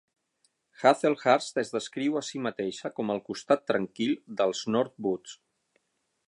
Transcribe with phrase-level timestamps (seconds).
[0.83, 5.37] Hazelhurst es descriu a si mateixa com el costat tranquil dels North Woods.